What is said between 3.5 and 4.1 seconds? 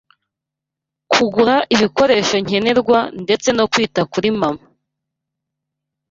no kwita